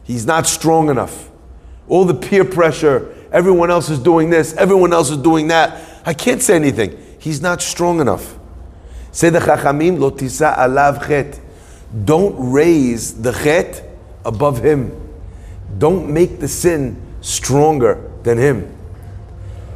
He's 0.03 0.25
not 0.25 0.47
strong 0.47 0.89
enough. 0.89 1.29
All 1.87 2.05
the 2.05 2.15
peer 2.15 2.43
pressure, 2.43 3.15
Everyone 3.31 3.69
else 3.69 3.89
is 3.89 3.99
doing 3.99 4.29
this. 4.29 4.53
Everyone 4.53 4.91
else 4.91 5.09
is 5.09 5.17
doing 5.17 5.47
that. 5.49 6.01
I 6.05 6.13
can't 6.13 6.41
say 6.41 6.55
anything. 6.55 6.97
He's 7.19 7.41
not 7.41 7.61
strong 7.61 7.99
enough. 7.99 8.37
Say 9.11 9.29
the 9.29 9.39
Chachamim, 9.39 9.97
lotisa 9.97 10.55
alav 10.57 11.07
chet. 11.07 11.39
Don't 12.05 12.51
raise 12.51 13.21
the 13.21 13.31
chet 13.31 13.87
above 14.25 14.63
him. 14.63 15.09
Don't 15.77 16.11
make 16.11 16.39
the 16.39 16.47
sin 16.47 16.99
stronger 17.21 18.11
than 18.23 18.37
him. 18.37 18.75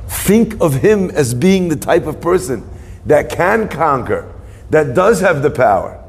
Think 0.08 0.60
of 0.62 0.76
him 0.76 1.12
as 1.12 1.34
being 1.34 1.70
the 1.70 1.76
type 1.76 2.08
of 2.08 2.22
person 2.22 2.68
that 3.06 3.30
can 3.30 3.68
conquer, 3.68 4.33
that 4.74 4.96
does 4.96 5.20
have 5.20 5.44
the 5.44 5.52
power. 5.52 6.04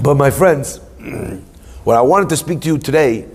But 0.00 0.14
my 0.14 0.30
friends, 0.30 0.78
what 1.84 1.96
I 1.96 2.00
wanted 2.00 2.28
to 2.28 2.36
speak 2.36 2.60
to 2.60 2.68
you 2.68 2.78
today 2.78 3.26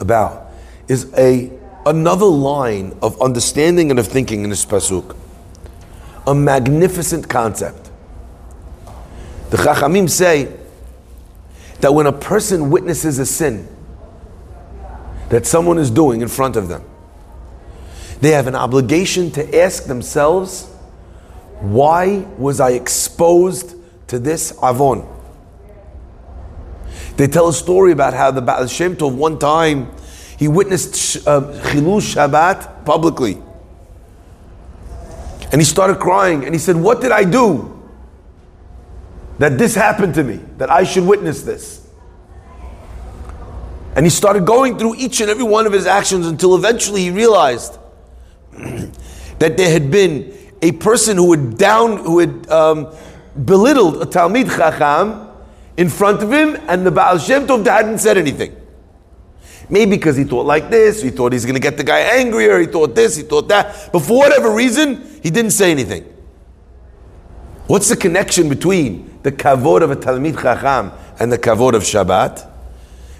about 0.00 0.50
is 0.88 1.12
a 1.16 1.52
another 1.84 2.24
line 2.24 2.96
of 3.02 3.20
understanding 3.20 3.90
and 3.90 3.98
of 3.98 4.06
thinking 4.08 4.44
in 4.44 4.50
this 4.50 4.64
pasuk. 4.64 5.14
a 6.26 6.34
magnificent 6.34 7.28
concept. 7.28 7.90
The 9.50 9.58
Chachamim 9.58 10.08
say 10.08 10.52
that 11.80 11.92
when 11.92 12.06
a 12.06 12.12
person 12.12 12.70
witnesses 12.70 13.18
a 13.18 13.26
sin 13.26 13.68
that 15.28 15.46
someone 15.46 15.78
is 15.78 15.90
doing 15.90 16.22
in 16.22 16.28
front 16.28 16.56
of 16.56 16.68
them, 16.68 16.82
they 18.20 18.30
have 18.30 18.46
an 18.46 18.56
obligation 18.56 19.30
to 19.32 19.60
ask 19.60 19.84
themselves, 19.84 20.72
why 21.60 22.18
was 22.38 22.60
I 22.60 22.70
exposed 22.70 23.74
to 24.08 24.18
this 24.18 24.52
avon? 24.62 25.06
They 27.16 27.26
tell 27.26 27.48
a 27.48 27.52
story 27.52 27.92
about 27.92 28.12
how 28.12 28.30
the 28.30 28.42
Baal 28.42 28.66
Shem 28.66 28.96
Tov 28.96 29.14
one 29.14 29.38
time 29.38 29.90
he 30.38 30.48
witnessed 30.48 31.26
uh, 31.26 31.40
Shabbat 31.40 32.84
publicly. 32.84 33.42
And 35.50 35.60
he 35.60 35.64
started 35.64 35.98
crying 35.98 36.44
and 36.44 36.54
he 36.54 36.58
said, 36.58 36.76
What 36.76 37.00
did 37.00 37.12
I 37.12 37.24
do 37.24 37.72
that 39.38 39.56
this 39.58 39.74
happened 39.74 40.14
to 40.14 40.24
me, 40.24 40.40
that 40.58 40.70
I 40.70 40.84
should 40.84 41.04
witness 41.04 41.42
this? 41.42 41.86
And 43.94 44.04
he 44.04 44.10
started 44.10 44.44
going 44.44 44.78
through 44.78 44.96
each 44.96 45.22
and 45.22 45.30
every 45.30 45.44
one 45.44 45.66
of 45.66 45.72
his 45.72 45.86
actions 45.86 46.26
until 46.26 46.54
eventually 46.54 47.02
he 47.02 47.10
realized 47.10 47.78
that 48.52 49.56
there 49.56 49.70
had 49.70 49.90
been 49.90 50.35
a 50.62 50.72
person 50.72 51.16
who 51.16 51.30
had 51.32 51.58
down, 51.58 51.98
who 51.98 52.18
had 52.18 52.50
um, 52.50 52.94
belittled 53.44 54.02
a 54.02 54.06
Talmid 54.06 54.54
Chacham 54.54 55.28
in 55.76 55.88
front 55.88 56.22
of 56.22 56.32
him, 56.32 56.56
and 56.68 56.86
the 56.86 56.90
Baal 56.90 57.18
Shem 57.18 57.46
Tov 57.46 57.66
hadn't 57.66 57.98
said 57.98 58.16
anything. 58.16 58.56
Maybe 59.68 59.92
because 59.92 60.16
he 60.16 60.24
thought 60.24 60.46
like 60.46 60.70
this, 60.70 61.02
he 61.02 61.10
thought 61.10 61.32
he's 61.32 61.44
going 61.44 61.54
to 61.54 61.60
get 61.60 61.76
the 61.76 61.84
guy 61.84 62.00
angrier, 62.00 62.58
he 62.60 62.66
thought 62.66 62.94
this, 62.94 63.16
he 63.16 63.22
thought 63.22 63.48
that. 63.48 63.90
But 63.92 64.00
for 64.00 64.16
whatever 64.16 64.50
reason, 64.52 65.20
he 65.22 65.30
didn't 65.30 65.50
say 65.50 65.70
anything. 65.70 66.04
What's 67.66 67.88
the 67.88 67.96
connection 67.96 68.48
between 68.48 69.18
the 69.22 69.32
kavod 69.32 69.82
of 69.82 69.90
a 69.90 69.96
Talmid 69.96 70.40
Chacham 70.40 70.92
and 71.18 71.32
the 71.32 71.38
kavod 71.38 71.74
of 71.74 71.82
Shabbat? 71.82 72.48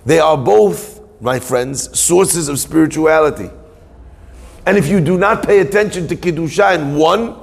They 0.05 0.21
are 0.21 0.39
both, 0.39 1.01
my 1.21 1.41
friends, 1.41 1.99
sources 1.99 2.49
of 2.49 2.61
spirituality. 2.61 3.51
And 4.67 4.77
if 4.77 4.89
you 4.89 5.01
do 5.01 5.17
not 5.17 5.47
pay 5.47 5.61
attention 5.61 6.09
to 6.09 6.17
Kiddusha 6.17 6.75
in 6.75 6.97
one, 6.97 7.37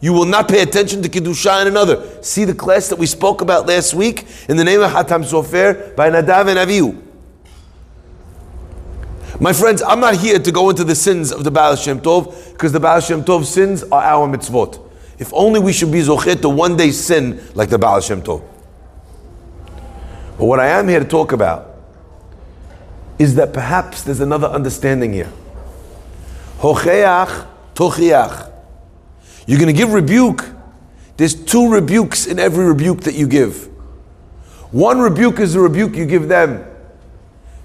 you 0.00 0.12
will 0.12 0.26
not 0.26 0.48
pay 0.48 0.62
attention 0.62 1.00
to 1.02 1.08
Kiddusha 1.08 1.62
in 1.62 1.68
another. 1.68 2.22
See 2.22 2.44
the 2.44 2.54
class 2.54 2.88
that 2.88 2.98
we 2.98 3.06
spoke 3.06 3.40
about 3.40 3.66
last 3.66 3.94
week 3.94 4.26
in 4.48 4.56
the 4.56 4.64
name 4.64 4.80
of 4.82 4.90
Hatam 4.90 5.24
Sofer 5.24 5.94
by 5.94 6.10
Nadav 6.10 6.48
and 6.48 6.58
Avihu. 6.58 7.02
My 9.40 9.52
friends, 9.52 9.82
I'm 9.82 10.00
not 10.00 10.16
here 10.16 10.38
to 10.38 10.52
go 10.52 10.70
into 10.70 10.82
the 10.82 10.94
sins 10.94 11.30
of 11.30 11.44
the 11.44 11.50
Baal 11.50 11.76
Shem 11.76 12.00
Tov 12.00 12.52
because 12.52 12.72
the 12.72 12.80
Baal 12.80 13.00
Shem 13.00 13.22
Tov 13.22 13.44
sins 13.44 13.84
are 13.84 14.02
our 14.02 14.28
mitzvot. 14.28 14.80
If 15.18 15.32
only 15.32 15.60
we 15.60 15.72
should 15.72 15.92
be 15.92 16.00
zochet 16.00 16.40
to 16.42 16.48
one 16.48 16.76
day 16.76 16.90
sin 16.90 17.42
like 17.54 17.68
the 17.68 17.78
Baal 17.78 18.00
Shem 18.00 18.22
Tov. 18.22 18.42
But 20.38 20.44
what 20.44 20.58
I 20.58 20.66
am 20.68 20.88
here 20.88 21.00
to 21.00 21.06
talk 21.06 21.32
about 21.32 21.74
is 23.18 23.34
that 23.36 23.52
perhaps 23.52 24.02
there's 24.02 24.20
another 24.20 24.48
understanding 24.48 25.12
here. 25.12 25.32
Hocheach 26.58 27.46
tochiach. 27.74 28.52
You're 29.46 29.60
going 29.60 29.72
to 29.74 29.78
give 29.78 29.92
rebuke. 29.92 30.44
There's 31.16 31.34
two 31.34 31.70
rebukes 31.70 32.26
in 32.26 32.38
every 32.38 32.66
rebuke 32.66 33.02
that 33.02 33.14
you 33.14 33.26
give. 33.28 33.66
One 34.72 34.98
rebuke 34.98 35.38
is 35.38 35.54
the 35.54 35.60
rebuke 35.60 35.94
you 35.94 36.06
give 36.06 36.28
them. 36.28 36.66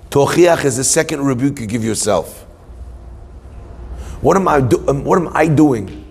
Tochiach 0.09 0.65
is 0.65 0.77
the 0.77 0.83
second 0.83 1.25
rebuke 1.25 1.59
you 1.59 1.65
give 1.65 1.83
yourself. 1.83 2.43
What 4.21 4.37
am 4.37 4.47
I, 4.47 4.61
do, 4.61 4.87
um, 4.87 5.03
what 5.03 5.17
am 5.17 5.29
I 5.33 5.47
doing 5.47 6.05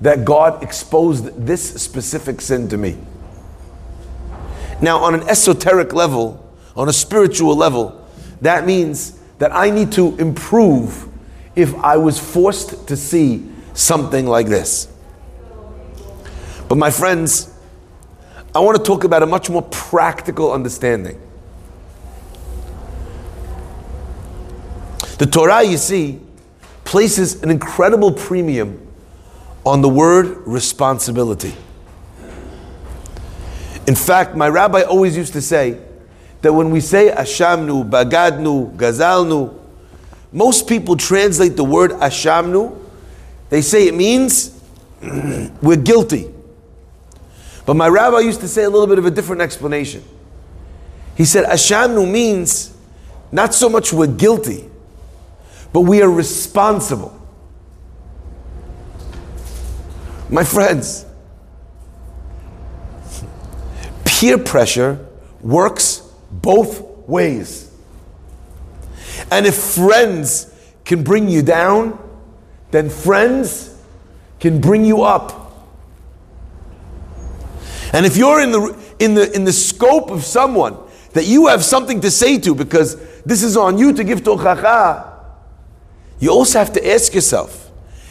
that 0.00 0.24
God 0.24 0.62
exposed 0.62 1.46
this 1.46 1.80
specific 1.80 2.40
sin 2.40 2.68
to 2.70 2.76
me? 2.76 2.98
Now, 4.80 4.98
on 4.98 5.14
an 5.14 5.22
esoteric 5.28 5.92
level, 5.92 6.40
on 6.74 6.88
a 6.88 6.92
spiritual 6.92 7.54
level, 7.54 8.06
that 8.40 8.66
means 8.66 9.18
that 9.38 9.54
I 9.54 9.70
need 9.70 9.92
to 9.92 10.16
improve 10.16 11.08
if 11.56 11.74
I 11.76 11.96
was 11.96 12.18
forced 12.18 12.88
to 12.88 12.96
see 12.96 13.48
something 13.74 14.26
like 14.26 14.46
this. 14.46 14.88
But, 16.68 16.78
my 16.78 16.90
friends, 16.90 17.52
I 18.54 18.60
want 18.60 18.76
to 18.76 18.82
talk 18.82 19.04
about 19.04 19.22
a 19.22 19.26
much 19.26 19.50
more 19.50 19.62
practical 19.62 20.52
understanding. 20.52 21.20
The 25.18 25.26
Torah, 25.26 25.62
you 25.62 25.76
see, 25.76 26.20
places 26.84 27.42
an 27.42 27.50
incredible 27.50 28.12
premium 28.12 28.86
on 29.64 29.80
the 29.80 29.88
word 29.88 30.46
responsibility. 30.46 31.54
In 33.86 33.94
fact, 33.94 34.34
my 34.34 34.48
rabbi 34.48 34.82
always 34.82 35.16
used 35.16 35.32
to 35.34 35.42
say 35.42 35.78
that 36.42 36.52
when 36.52 36.70
we 36.70 36.80
say 36.80 37.10
ashamnu, 37.10 37.88
bagadnu, 37.88 38.76
gazalnu, 38.76 39.58
most 40.34 40.68
people 40.68 40.96
translate 40.96 41.56
the 41.56 41.62
word 41.62 41.92
ashamnu, 41.92 42.76
they 43.50 43.62
say 43.62 43.86
it 43.86 43.94
means 43.94 44.60
we're 45.62 45.76
guilty. 45.76 46.28
But 47.64 47.74
my 47.74 47.86
rabbi 47.86 48.18
used 48.18 48.40
to 48.40 48.48
say 48.48 48.64
a 48.64 48.68
little 48.68 48.88
bit 48.88 48.98
of 48.98 49.06
a 49.06 49.12
different 49.12 49.40
explanation. 49.40 50.02
He 51.16 51.24
said 51.24 51.44
ashamnu 51.44 52.10
means 52.10 52.76
not 53.30 53.54
so 53.54 53.68
much 53.68 53.92
we're 53.92 54.08
guilty, 54.08 54.68
but 55.72 55.82
we 55.82 56.02
are 56.02 56.10
responsible. 56.10 57.12
My 60.28 60.42
friends, 60.42 61.06
peer 64.04 64.36
pressure 64.36 65.06
works 65.40 66.02
both 66.32 66.80
ways. 67.06 67.70
And 69.30 69.46
if 69.46 69.54
friends 69.54 70.52
can 70.84 71.02
bring 71.02 71.28
you 71.28 71.42
down, 71.42 71.98
then 72.70 72.90
friends 72.90 73.80
can 74.40 74.60
bring 74.60 74.84
you 74.84 75.02
up. 75.02 75.40
And 77.92 78.04
if 78.04 78.16
you're 78.16 78.40
in 78.40 78.50
the, 78.50 78.76
in 78.98 79.14
the, 79.14 79.32
in 79.34 79.44
the 79.44 79.52
scope 79.52 80.10
of 80.10 80.24
someone 80.24 80.76
that 81.12 81.26
you 81.26 81.46
have 81.46 81.64
something 81.64 82.00
to 82.00 82.10
say 82.10 82.38
to 82.38 82.54
because 82.54 82.96
this 83.22 83.42
is 83.42 83.56
on 83.56 83.78
you 83.78 83.92
to 83.92 84.02
give 84.02 84.22
tochacha, 84.22 85.12
you 86.18 86.30
also 86.30 86.58
have 86.58 86.72
to 86.72 86.92
ask 86.92 87.14
yourself, 87.14 87.70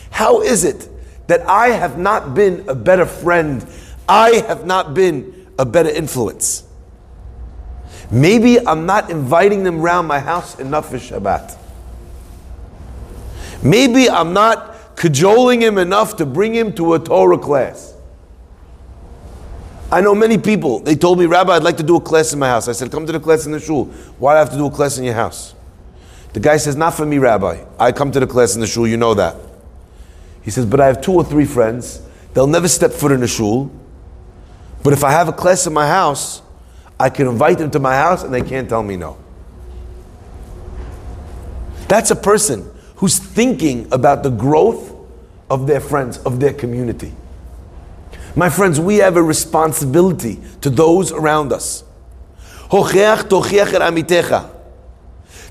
how 0.09 0.41
is 0.41 0.63
it 0.63 0.87
that 1.27 1.41
I 1.47 1.69
have 1.69 1.97
not 1.97 2.33
been 2.33 2.67
a 2.69 2.75
better 2.75 3.05
friend? 3.05 3.65
I 4.07 4.43
have 4.47 4.65
not 4.65 4.93
been 4.93 5.47
a 5.59 5.65
better 5.65 5.89
influence. 5.89 6.63
Maybe 8.13 8.59
I'm 8.59 8.85
not 8.85 9.09
inviting 9.09 9.63
them 9.63 9.81
around 9.81 10.05
my 10.05 10.19
house 10.19 10.59
enough 10.59 10.91
for 10.91 10.97
Shabbat. 10.97 11.57
Maybe 13.63 14.07
I'm 14.07 14.33
not 14.33 14.95
cajoling 14.95 15.63
him 15.63 15.79
enough 15.79 16.17
to 16.17 16.25
bring 16.25 16.53
him 16.53 16.73
to 16.73 16.93
a 16.93 16.99
Torah 16.99 17.39
class. 17.39 17.95
I 19.91 20.01
know 20.01 20.13
many 20.13 20.37
people, 20.37 20.79
they 20.79 20.93
told 20.93 21.17
me, 21.17 21.25
Rabbi, 21.25 21.55
I'd 21.55 21.63
like 21.63 21.77
to 21.77 21.83
do 21.83 21.95
a 21.95 22.01
class 22.01 22.33
in 22.33 22.39
my 22.39 22.49
house. 22.49 22.67
I 22.67 22.73
said, 22.73 22.91
come 22.91 23.07
to 23.07 23.11
the 23.11 23.19
class 23.19 23.47
in 23.47 23.51
the 23.51 23.59
shul. 23.59 23.85
Why 24.19 24.33
do 24.33 24.35
I 24.35 24.39
have 24.39 24.51
to 24.51 24.57
do 24.57 24.67
a 24.67 24.71
class 24.71 24.99
in 24.99 25.05
your 25.05 25.15
house? 25.15 25.55
The 26.33 26.39
guy 26.39 26.57
says, 26.57 26.75
Not 26.75 26.93
for 26.93 27.05
me, 27.05 27.17
Rabbi. 27.17 27.63
I 27.79 27.91
come 27.91 28.11
to 28.11 28.19
the 28.19 28.27
class 28.27 28.53
in 28.53 28.61
the 28.61 28.67
shul, 28.67 28.87
you 28.87 28.97
know 28.97 29.15
that. 29.15 29.37
He 30.43 30.51
says, 30.51 30.67
But 30.67 30.81
I 30.81 30.87
have 30.87 31.01
two 31.01 31.13
or 31.13 31.23
three 31.23 31.45
friends. 31.45 32.01
They'll 32.35 32.45
never 32.45 32.67
step 32.67 32.91
foot 32.91 33.11
in 33.11 33.21
the 33.21 33.27
shul. 33.27 33.71
But 34.83 34.93
if 34.93 35.03
I 35.03 35.11
have 35.11 35.29
a 35.29 35.33
class 35.33 35.65
in 35.65 35.73
my 35.73 35.87
house, 35.87 36.42
I 36.99 37.09
can 37.09 37.27
invite 37.27 37.57
them 37.57 37.71
to 37.71 37.79
my 37.79 37.95
house 37.95 38.23
and 38.23 38.33
they 38.33 38.41
can't 38.41 38.69
tell 38.69 38.83
me 38.83 38.95
no. 38.97 39.17
That's 41.87 42.11
a 42.11 42.15
person 42.15 42.69
who's 42.95 43.19
thinking 43.19 43.87
about 43.91 44.23
the 44.23 44.29
growth 44.29 44.93
of 45.49 45.67
their 45.67 45.81
friends, 45.81 46.17
of 46.19 46.39
their 46.39 46.53
community. 46.53 47.13
My 48.35 48.49
friends, 48.49 48.79
we 48.79 48.97
have 48.97 49.17
a 49.17 49.23
responsibility 49.23 50.39
to 50.61 50.69
those 50.69 51.11
around 51.11 51.51
us. 51.51 51.83
Er 52.73 52.81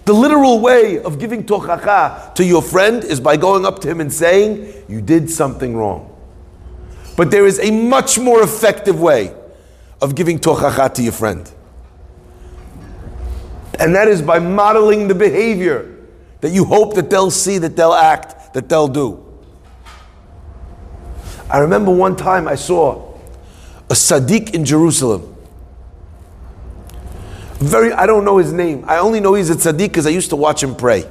the 0.05 0.13
literal 0.13 0.59
way 0.59 0.99
of 0.99 1.21
giving 1.21 1.45
tochacha 1.45 2.35
to 2.35 2.45
your 2.45 2.63
friend 2.63 3.05
is 3.05 3.21
by 3.21 3.37
going 3.37 3.65
up 3.65 3.79
to 3.81 3.89
him 3.89 4.01
and 4.01 4.13
saying, 4.13 4.85
You 4.89 5.01
did 5.01 5.31
something 5.31 5.77
wrong. 5.77 6.09
But 7.17 7.31
there 7.31 7.47
is 7.47 7.61
a 7.61 7.71
much 7.71 8.19
more 8.19 8.43
effective 8.43 9.01
way 9.01 9.33
of 10.03 10.15
giving 10.15 10.39
tochacha 10.39 10.93
to 10.95 11.03
your 11.03 11.13
friend. 11.13 11.51
And 13.79 13.95
that 13.95 14.09
is 14.09 14.21
by 14.21 14.39
modeling 14.39 15.09
the 15.09 15.15
behavior 15.15 15.89
that 16.43 16.51
you 16.51 16.65
hope 16.65 16.95
that 16.95 17.09
they'll 17.09 17.31
see, 17.31 17.57
that 17.59 17.77
they'll 17.77 17.95
act, 17.95 18.53
that 18.53 18.69
they'll 18.69 18.89
do. 18.89 19.25
I 21.49 21.59
remember 21.59 21.91
one 21.91 22.17
time 22.17 22.47
I 22.47 22.57
saw 22.57 23.15
a 23.89 23.95
Sadiq 23.95 24.55
in 24.55 24.65
Jerusalem 24.65 25.33
very, 27.63 27.93
I 27.93 28.07
don't 28.07 28.25
know 28.25 28.39
his 28.39 28.53
name. 28.53 28.85
I 28.89 28.99
only 28.99 29.21
know 29.21 29.35
he's 29.35 29.49
a 29.49 29.55
tzaddik 29.55 29.89
because 29.89 30.07
I 30.07 30.11
used 30.11 30.31
to 30.31 30.37
watch 30.37 30.63
him 30.63 30.75
pray. 30.75 31.09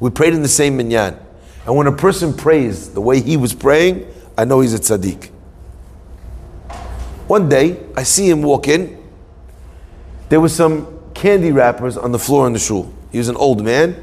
We 0.00 0.10
prayed 0.10 0.34
in 0.34 0.42
the 0.42 0.48
same 0.48 0.76
minyan. 0.76 1.18
And 1.64 1.76
when 1.76 1.86
a 1.86 1.92
person 1.92 2.34
prays 2.34 2.90
the 2.90 3.00
way 3.00 3.22
he 3.22 3.38
was 3.38 3.54
praying, 3.54 4.06
I 4.36 4.44
know 4.44 4.60
he's 4.60 4.74
a 4.74 4.78
tzaddik. 4.78 5.30
One 7.32 7.48
day, 7.48 7.78
I 7.96 8.02
see 8.02 8.28
him 8.28 8.42
walk 8.42 8.68
in. 8.68 9.02
There 10.28 10.38
was 10.38 10.54
some 10.54 11.00
candy 11.14 11.50
wrappers 11.50 11.96
on 11.96 12.12
the 12.12 12.18
floor 12.18 12.46
in 12.46 12.52
the 12.52 12.58
shul. 12.58 12.92
He 13.10 13.16
was 13.16 13.28
an 13.28 13.36
old 13.36 13.64
man. 13.64 13.96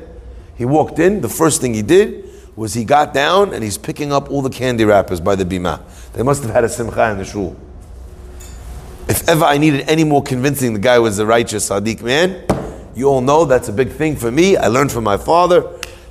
He 0.57 0.65
walked 0.65 0.97
in. 0.97 1.21
The 1.21 1.29
first 1.29 1.61
thing 1.61 1.75
he 1.75 1.83
did 1.83 2.27
was 2.55 2.73
he 2.73 2.83
got 2.83 3.13
down 3.13 3.53
and 3.53 3.63
he's 3.63 3.77
picking 3.77 4.11
up 4.11 4.31
all 4.31 4.41
the 4.41 4.49
candy 4.49 4.83
wrappers 4.83 5.19
by 5.19 5.35
the 5.35 5.45
bima. 5.45 5.79
They 6.13 6.23
must 6.23 6.41
have 6.41 6.51
had 6.51 6.63
a 6.63 6.69
simcha 6.69 7.11
in 7.11 7.19
the 7.19 7.23
shul. 7.23 7.55
If 9.07 9.29
ever 9.29 9.45
I 9.45 9.59
needed 9.59 9.87
any 9.87 10.03
more 10.03 10.23
convincing 10.23 10.73
the 10.73 10.79
guy 10.79 10.97
was 10.97 11.19
a 11.19 11.25
righteous 11.27 11.69
Sadiq 11.69 12.01
man, 12.01 12.43
you 12.95 13.09
all 13.09 13.21
know 13.21 13.45
that's 13.45 13.69
a 13.69 13.73
big 13.73 13.91
thing 13.91 14.15
for 14.15 14.31
me. 14.31 14.57
I 14.57 14.69
learned 14.69 14.91
from 14.91 15.03
my 15.03 15.17
father. 15.17 15.61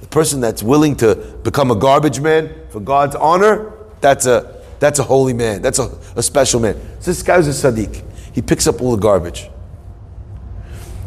The 0.02 0.06
person 0.06 0.40
that's 0.40 0.62
willing 0.62 0.94
to 0.98 1.16
become 1.42 1.72
a 1.72 1.76
garbage 1.76 2.20
man 2.20 2.54
for 2.70 2.78
God's 2.78 3.16
honor, 3.16 3.72
that's 4.00 4.26
a 4.26 4.62
that's 4.78 5.00
a 5.00 5.02
holy 5.02 5.32
man. 5.32 5.62
That's 5.62 5.80
a, 5.80 5.90
a 6.14 6.22
special 6.22 6.60
man. 6.60 6.80
So 7.00 7.10
this 7.10 7.22
guy's 7.22 7.46
a 7.46 7.72
Sadiq. 7.72 8.04
He 8.34 8.42
picks 8.42 8.66
up 8.66 8.80
all 8.80 8.92
the 8.92 9.02
garbage. 9.02 9.48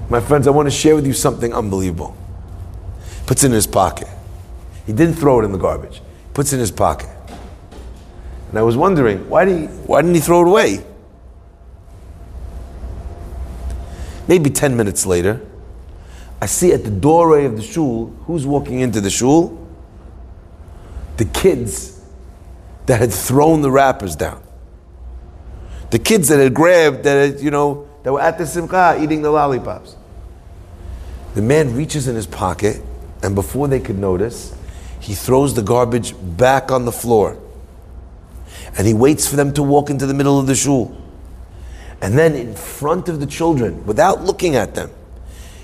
My 0.09 0.19
friends, 0.19 0.47
I 0.47 0.51
want 0.51 0.67
to 0.67 0.71
share 0.71 0.95
with 0.95 1.07
you 1.07 1.13
something 1.13 1.53
unbelievable. 1.53 2.15
Puts 3.25 3.43
it 3.43 3.47
in 3.47 3.53
his 3.53 3.67
pocket. 3.67 4.07
He 4.85 4.93
didn't 4.93 5.15
throw 5.15 5.39
it 5.39 5.45
in 5.45 5.51
the 5.51 5.57
garbage. 5.57 6.01
Puts 6.33 6.51
it 6.51 6.57
in 6.57 6.59
his 6.59 6.71
pocket. 6.71 7.09
And 8.49 8.59
I 8.59 8.61
was 8.61 8.75
wondering, 8.75 9.29
why, 9.29 9.45
did 9.45 9.59
he, 9.59 9.65
why 9.67 10.01
didn't 10.01 10.15
he 10.15 10.21
throw 10.21 10.41
it 10.41 10.47
away? 10.47 10.85
Maybe 14.27 14.49
10 14.49 14.75
minutes 14.75 15.05
later, 15.05 15.41
I 16.41 16.45
see 16.47 16.73
at 16.73 16.83
the 16.83 16.91
doorway 16.91 17.45
of 17.45 17.55
the 17.55 17.61
shul, 17.61 18.07
who's 18.25 18.45
walking 18.45 18.79
into 18.79 18.99
the 18.99 19.09
shul? 19.09 19.57
The 21.17 21.25
kids 21.25 22.01
that 22.87 22.99
had 22.99 23.13
thrown 23.13 23.61
the 23.61 23.71
wrappers 23.71 24.15
down. 24.15 24.43
The 25.91 25.99
kids 25.99 26.29
that 26.29 26.39
had 26.39 26.53
grabbed, 26.53 27.03
that 27.03 27.33
had, 27.33 27.41
you 27.41 27.51
know, 27.51 27.87
that 28.03 28.11
were 28.11 28.21
at 28.21 28.37
the 28.37 28.47
simcha 28.47 28.97
eating 28.99 29.21
the 29.21 29.29
lollipops. 29.29 29.95
The 31.35 31.41
man 31.41 31.75
reaches 31.75 32.07
in 32.07 32.15
his 32.15 32.25
pocket, 32.25 32.81
and 33.21 33.35
before 33.35 33.67
they 33.67 33.79
could 33.79 33.97
notice, 33.97 34.55
he 34.99 35.13
throws 35.13 35.53
the 35.53 35.61
garbage 35.61 36.15
back 36.37 36.71
on 36.71 36.85
the 36.85 36.91
floor. 36.91 37.37
And 38.77 38.87
he 38.87 38.93
waits 38.93 39.27
for 39.27 39.35
them 39.35 39.53
to 39.53 39.63
walk 39.63 39.89
into 39.89 40.05
the 40.05 40.13
middle 40.13 40.39
of 40.39 40.47
the 40.47 40.55
shul. 40.55 40.97
And 42.01 42.17
then, 42.17 42.35
in 42.35 42.55
front 42.55 43.09
of 43.09 43.19
the 43.19 43.25
children, 43.25 43.85
without 43.85 44.23
looking 44.23 44.55
at 44.55 44.75
them, 44.75 44.91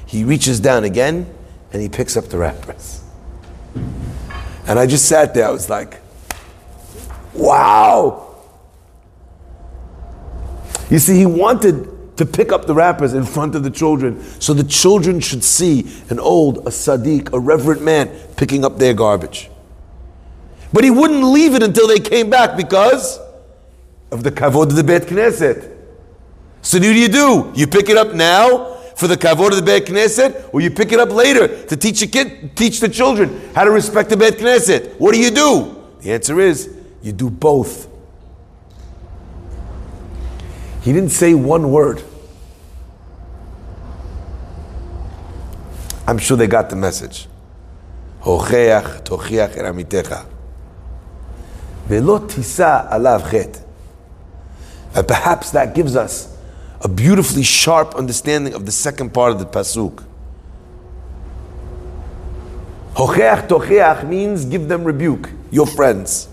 he 0.06 0.24
reaches 0.24 0.60
down 0.60 0.84
again 0.84 1.34
and 1.72 1.82
he 1.82 1.90
picks 1.90 2.16
up 2.16 2.26
the 2.26 2.38
wrappers. 2.38 3.02
And 4.68 4.78
I 4.78 4.86
just 4.86 5.06
sat 5.06 5.34
there, 5.34 5.48
I 5.48 5.52
was 5.52 5.70
like, 5.70 6.02
wow. 7.34 8.27
You 10.90 11.00
see, 11.00 11.18
he 11.18 11.26
wanted 11.26 12.18
to 12.18 12.26
pick 12.26 12.52
up 12.52 12.66
the 12.66 12.74
wrappers 12.74 13.14
in 13.14 13.24
front 13.24 13.56
of 13.56 13.64
the 13.64 13.70
children 13.70 14.22
so 14.40 14.54
the 14.54 14.64
children 14.64 15.20
should 15.20 15.44
see 15.44 15.88
an 16.10 16.20
old, 16.20 16.60
a 16.60 16.72
sadiq, 16.72 17.32
a 17.34 17.40
reverent 17.40 17.84
man 17.84 18.10
picking 18.36 18.66
up 18.66 18.78
their 18.78 18.94
garbage. 18.94 19.50
But 20.74 20.84
he 20.84 20.92
wouldn't 20.92 21.24
leave 21.24 21.54
it 21.54 21.64
until 21.64 21.88
they 21.88 22.00
came 22.00 22.30
back 22.30 22.58
because 22.58 23.20
of 24.12 24.24
the 24.24 24.32
kavod 24.32 24.64
of 24.64 24.76
the 24.76 24.84
Beit 24.84 25.04
Knesset. 25.04 25.76
So 26.62 26.78
what 26.78 26.84
do 26.84 26.94
you 26.94 27.08
do? 27.08 27.52
You 27.56 27.68
pick 27.68 27.90
it 27.90 27.98
up 27.98 28.14
now 28.14 28.76
for 28.96 29.08
the 29.08 29.16
kavod 29.16 29.52
of 29.52 29.58
the 29.58 29.62
Beit 29.62 29.86
Knesset, 29.86 30.50
or 30.54 30.62
you 30.62 30.72
pick 30.72 30.92
it 30.92 31.00
up 31.00 31.12
later 31.12 31.66
to 31.66 31.78
teach 31.78 32.02
a 32.02 32.08
kid, 32.08 32.56
teach 32.56 32.80
the 32.80 32.90
children 32.90 33.52
how 33.54 33.64
to 33.64 33.72
respect 33.72 34.10
the 34.10 34.18
Beit 34.18 34.38
Knesset. 34.38 35.00
What 35.00 35.14
do 35.14 35.20
you 35.20 35.30
do? 35.32 35.84
The 36.02 36.12
answer 36.14 36.40
is 36.40 36.76
you 37.02 37.12
do 37.12 37.30
both. 37.30 37.87
He 40.87 40.93
didn't 40.93 41.11
say 41.11 41.35
one 41.35 41.71
word. 41.71 42.03
I'm 46.07 46.19
sure 46.19 46.37
they 46.37 46.49
got 46.49 46.71
the 46.71 46.77
message. 46.77 47.29
הוכח, 48.25 48.99
תוכיח 49.03 49.51
את 49.59 49.65
עמיתך. 49.65 50.15
ולא 51.89 52.21
תישא 52.27 52.81
עליו 52.89 53.21
חטא. 53.25 53.59
And 54.95 55.09
perhaps 55.09 55.51
that 55.51 55.75
gives 55.75 55.97
us 55.97 56.37
a 56.83 56.89
beautifully 56.89 57.43
sharp 57.43 57.95
understanding 57.95 58.55
of 58.55 58.67
the 58.67 58.73
second 58.73 59.15
part 59.15 59.33
of 59.33 59.39
the 59.39 59.47
pasuk. 59.47 60.03
Hocheach 62.95 63.49
tocheach 63.49 64.07
means 64.07 64.45
give 64.45 64.69
them 64.69 64.85
rebuke, 64.85 65.31
your 65.51 65.67
friends. 65.67 66.29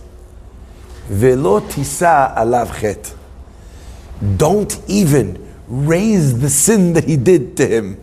Velo 1.08 1.62
tisa 1.62 2.36
alav 2.36 2.80
chet. 2.80 3.14
Don't 4.37 4.81
even 4.89 5.41
raise 5.67 6.41
the 6.41 6.51
sin 6.51 6.93
that 6.95 7.05
he 7.05 7.17
did 7.17 7.57
to 7.57 7.67
him. 7.67 8.01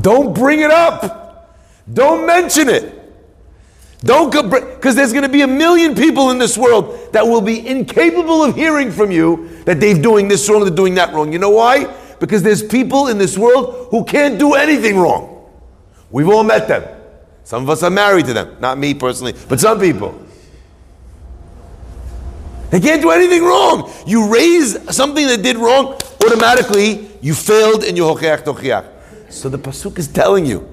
Don't 0.00 0.34
bring 0.34 0.60
it 0.60 0.70
up. 0.70 1.58
Don't 1.92 2.26
mention 2.26 2.68
it. 2.68 2.94
Don't 4.00 4.30
because 4.30 4.94
there's 4.94 5.12
going 5.12 5.24
to 5.24 5.28
be 5.28 5.42
a 5.42 5.46
million 5.46 5.94
people 5.94 6.30
in 6.30 6.38
this 6.38 6.56
world 6.56 7.12
that 7.12 7.26
will 7.26 7.40
be 7.40 7.66
incapable 7.66 8.44
of 8.44 8.54
hearing 8.54 8.92
from 8.92 9.10
you 9.10 9.48
that 9.64 9.80
they're 9.80 10.00
doing 10.00 10.28
this 10.28 10.48
wrong, 10.48 10.64
they're 10.64 10.74
doing 10.74 10.94
that 10.94 11.12
wrong. 11.12 11.32
You 11.32 11.40
know 11.40 11.50
why? 11.50 11.92
Because 12.20 12.42
there's 12.42 12.62
people 12.62 13.08
in 13.08 13.18
this 13.18 13.36
world 13.36 13.88
who 13.90 14.04
can't 14.04 14.38
do 14.38 14.54
anything 14.54 14.98
wrong. 14.98 15.50
We've 16.10 16.28
all 16.28 16.44
met 16.44 16.68
them. 16.68 16.84
Some 17.42 17.64
of 17.64 17.70
us 17.70 17.82
are 17.82 17.90
married 17.90 18.26
to 18.26 18.34
them. 18.34 18.56
Not 18.60 18.78
me 18.78 18.94
personally, 18.94 19.34
but 19.48 19.58
some 19.58 19.80
people. 19.80 20.26
They 22.70 22.80
can't 22.80 23.00
do 23.00 23.10
anything 23.10 23.42
wrong. 23.42 23.90
You 24.06 24.32
raise 24.32 24.94
something 24.94 25.26
that 25.26 25.42
did 25.42 25.56
wrong, 25.56 25.98
automatically 26.24 27.08
you 27.20 27.34
failed 27.34 27.84
in 27.84 27.96
your 27.96 28.16
hocheach 28.16 28.44
tochiach. 28.44 29.32
So 29.32 29.48
the 29.48 29.58
pasuk 29.58 29.98
is 29.98 30.08
telling 30.08 30.46
you 30.46 30.68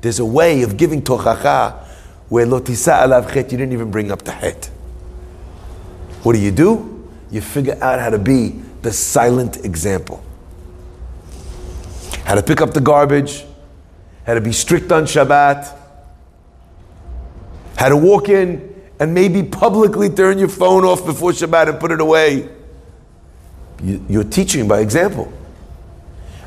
there's 0.00 0.18
a 0.18 0.24
way 0.24 0.62
of 0.62 0.76
giving 0.76 1.02
tochacha 1.02 1.84
where 2.28 2.46
lotisa 2.46 3.02
alav 3.02 3.32
chet, 3.32 3.52
you 3.52 3.58
didn't 3.58 3.72
even 3.72 3.90
bring 3.90 4.10
up 4.10 4.22
the 4.22 4.32
het. 4.32 4.70
What 6.22 6.34
do 6.34 6.38
you 6.38 6.50
do? 6.50 7.08
You 7.30 7.40
figure 7.40 7.78
out 7.80 7.98
how 7.98 8.10
to 8.10 8.18
be 8.18 8.60
the 8.82 8.92
silent 8.92 9.64
example. 9.64 10.22
How 12.24 12.34
to 12.34 12.42
pick 12.42 12.60
up 12.60 12.72
the 12.72 12.80
garbage, 12.80 13.44
how 14.26 14.34
to 14.34 14.40
be 14.40 14.52
strict 14.52 14.92
on 14.92 15.04
Shabbat, 15.04 15.78
how 17.76 17.88
to 17.88 17.96
walk 17.96 18.28
in 18.28 18.71
and 19.02 19.12
maybe 19.12 19.42
publicly 19.42 20.08
turn 20.08 20.38
your 20.38 20.48
phone 20.48 20.84
off 20.84 21.04
before 21.04 21.32
Shabbat 21.32 21.68
and 21.68 21.80
put 21.80 21.90
it 21.90 22.00
away. 22.00 22.48
You're 23.82 24.22
teaching 24.22 24.68
by 24.68 24.78
example. 24.78 25.32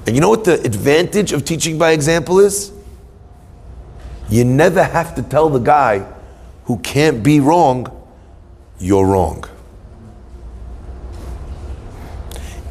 And 0.08 0.16
you 0.16 0.22
know 0.22 0.30
what 0.30 0.46
the 0.46 0.54
advantage 0.62 1.34
of 1.34 1.44
teaching 1.44 1.78
by 1.78 1.92
example 1.92 2.40
is? 2.40 2.72
You 4.30 4.46
never 4.46 4.82
have 4.82 5.16
to 5.16 5.22
tell 5.22 5.50
the 5.50 5.60
guy 5.60 6.10
who 6.64 6.78
can't 6.78 7.22
be 7.22 7.42
wrong, 7.42 7.92
you're 8.80 9.06
wrong. 9.06 9.44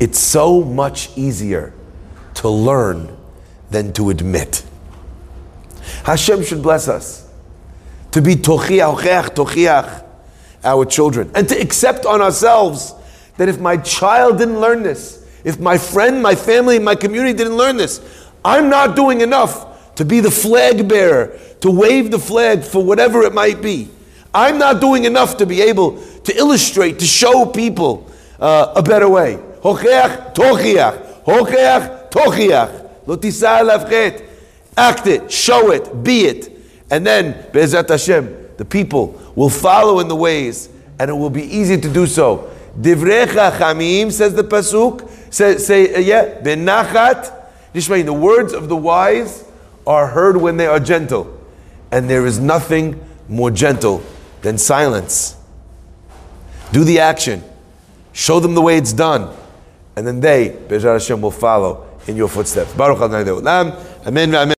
It's 0.00 0.18
so 0.18 0.62
much 0.62 1.10
easier 1.14 1.74
to 2.36 2.48
learn 2.48 3.14
than 3.68 3.92
to 3.92 4.08
admit. 4.08 4.64
Hashem 6.04 6.42
should 6.42 6.62
bless 6.62 6.88
us 6.88 7.23
to 8.14 8.22
be 8.22 8.36
tochiach, 8.36 9.34
tochiach, 9.34 10.04
our 10.62 10.84
children, 10.84 11.28
and 11.34 11.48
to 11.48 11.60
accept 11.60 12.06
on 12.06 12.22
ourselves 12.22 12.94
that 13.38 13.48
if 13.48 13.58
my 13.58 13.76
child 13.78 14.38
didn't 14.38 14.60
learn 14.60 14.84
this, 14.84 15.28
if 15.42 15.58
my 15.58 15.76
friend, 15.76 16.22
my 16.22 16.36
family, 16.36 16.78
my 16.78 16.94
community 16.94 17.36
didn't 17.36 17.56
learn 17.56 17.76
this, 17.76 18.00
I'm 18.44 18.70
not 18.70 18.94
doing 18.94 19.20
enough 19.20 19.94
to 19.96 20.04
be 20.04 20.20
the 20.20 20.30
flag 20.30 20.86
bearer, 20.86 21.36
to 21.60 21.72
wave 21.72 22.12
the 22.12 22.20
flag 22.20 22.62
for 22.62 22.84
whatever 22.84 23.22
it 23.22 23.34
might 23.34 23.60
be. 23.60 23.88
I'm 24.32 24.58
not 24.58 24.80
doing 24.80 25.06
enough 25.06 25.36
to 25.38 25.46
be 25.46 25.60
able 25.62 26.00
to 26.20 26.36
illustrate, 26.38 27.00
to 27.00 27.06
show 27.06 27.44
people 27.44 28.08
uh, 28.38 28.74
a 28.76 28.82
better 28.82 29.08
way. 29.08 29.40
Hocheach, 29.60 30.36
tochiach. 30.36 31.24
Hocheach, 31.24 32.12
tochiach. 32.12 32.88
Act 34.76 35.06
it, 35.08 35.32
show 35.32 35.72
it, 35.72 36.04
be 36.04 36.26
it. 36.26 36.53
And 36.94 37.04
then, 37.04 37.32
Be'ezat 37.50 37.88
Hashem, 37.88 38.50
the 38.56 38.64
people 38.64 39.20
will 39.34 39.50
follow 39.50 39.98
in 39.98 40.06
the 40.06 40.14
ways, 40.14 40.68
and 41.00 41.10
it 41.10 41.14
will 41.14 41.28
be 41.28 41.42
easy 41.42 41.76
to 41.76 41.92
do 41.92 42.06
so. 42.06 42.52
Divrecha 42.80 43.50
chamim, 43.50 44.12
says 44.12 44.34
the 44.34 44.44
Pasuk, 44.44 45.10
say, 45.28 45.58
say 45.58 45.92
uh, 45.92 45.98
yeah, 45.98 46.40
benachat, 46.40 47.34
the 47.72 48.12
words 48.12 48.52
of 48.52 48.68
the 48.68 48.76
wise 48.76 49.42
are 49.84 50.06
heard 50.06 50.36
when 50.36 50.56
they 50.56 50.68
are 50.68 50.78
gentle. 50.78 51.36
And 51.90 52.08
there 52.08 52.26
is 52.26 52.38
nothing 52.38 53.04
more 53.28 53.50
gentle 53.50 54.00
than 54.42 54.56
silence. 54.56 55.34
Do 56.70 56.84
the 56.84 57.00
action. 57.00 57.42
Show 58.12 58.38
them 58.38 58.54
the 58.54 58.62
way 58.62 58.78
it's 58.78 58.92
done. 58.92 59.36
And 59.96 60.06
then 60.06 60.20
they, 60.20 60.50
Be'ezat 60.68 60.92
Hashem, 60.92 61.20
will 61.20 61.32
follow 61.32 61.88
in 62.06 62.16
your 62.16 62.28
footsteps. 62.28 62.72
Baruch 62.74 63.00
Adonai 63.00 63.28
Amen. 63.28 63.76
Amen. 64.06 64.34